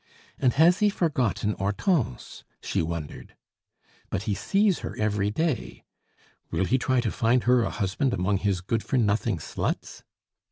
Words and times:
"And 0.39 0.53
has 0.53 0.79
he 0.79 0.89
forgotten 0.89 1.51
Hortense!" 1.59 2.43
she 2.59 2.81
wondered. 2.81 3.35
"But 4.09 4.23
he 4.23 4.33
sees 4.33 4.79
her 4.79 4.97
every 4.97 5.29
day; 5.29 5.83
will 6.49 6.65
he 6.65 6.79
try 6.79 7.01
to 7.01 7.11
find 7.11 7.43
her 7.43 7.61
a 7.61 7.69
husband 7.69 8.11
among 8.11 8.37
his 8.37 8.61
good 8.61 8.81
for 8.83 8.97
nothing 8.97 9.37
sluts?" 9.37 10.01